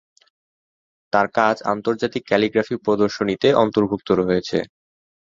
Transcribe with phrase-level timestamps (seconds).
[1.13, 4.57] তাঁর কাজ আন্তর্জাতিক ক্যালিগ্রাফি প্রদর্শনীতে অন্তর্ভুক্ত হয়েছে।